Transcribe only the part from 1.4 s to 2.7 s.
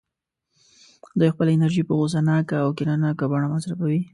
انرژي په غوسه ناکه او